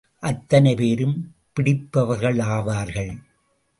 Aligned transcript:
அத்தனை 0.19 0.75
பேரும் 0.75 1.35
பிடிப்பவர்களாவார்கள். 1.55 3.21